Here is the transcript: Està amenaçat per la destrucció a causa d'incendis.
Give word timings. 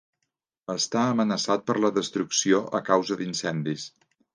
Està 0.75 1.03
amenaçat 1.11 1.67
per 1.69 1.77
la 1.85 1.95
destrucció 2.01 2.67
a 2.81 2.87
causa 2.93 3.23
d'incendis. 3.23 3.91